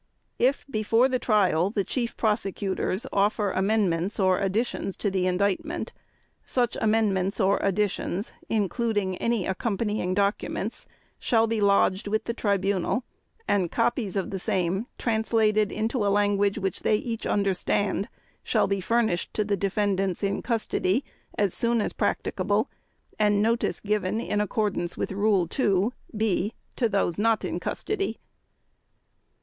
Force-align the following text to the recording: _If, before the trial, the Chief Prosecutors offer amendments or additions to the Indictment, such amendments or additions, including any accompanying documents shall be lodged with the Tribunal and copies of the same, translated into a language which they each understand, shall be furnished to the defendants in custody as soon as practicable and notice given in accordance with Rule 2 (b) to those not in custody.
_If, 0.39 0.65
before 0.67 1.07
the 1.07 1.19
trial, 1.19 1.69
the 1.69 1.83
Chief 1.83 2.17
Prosecutors 2.17 3.05
offer 3.13 3.51
amendments 3.51 4.19
or 4.19 4.39
additions 4.39 4.97
to 4.97 5.11
the 5.11 5.27
Indictment, 5.27 5.93
such 6.43 6.75
amendments 6.81 7.39
or 7.39 7.59
additions, 7.61 8.33
including 8.49 9.15
any 9.17 9.45
accompanying 9.45 10.15
documents 10.15 10.87
shall 11.19 11.45
be 11.45 11.61
lodged 11.61 12.07
with 12.07 12.23
the 12.23 12.33
Tribunal 12.33 13.03
and 13.47 13.69
copies 13.71 14.15
of 14.15 14.31
the 14.31 14.39
same, 14.39 14.87
translated 14.97 15.71
into 15.71 16.03
a 16.03 16.09
language 16.09 16.57
which 16.57 16.79
they 16.81 16.95
each 16.95 17.27
understand, 17.27 18.09
shall 18.41 18.65
be 18.65 18.81
furnished 18.81 19.31
to 19.35 19.43
the 19.45 19.55
defendants 19.55 20.23
in 20.23 20.41
custody 20.41 21.05
as 21.37 21.53
soon 21.53 21.79
as 21.79 21.93
practicable 21.93 22.71
and 23.19 23.39
notice 23.39 23.79
given 23.79 24.19
in 24.19 24.41
accordance 24.41 24.97
with 24.97 25.11
Rule 25.11 25.47
2 25.47 25.93
(b) 26.17 26.55
to 26.75 26.89
those 26.89 27.19
not 27.19 27.45
in 27.45 27.59
custody. 27.59 28.17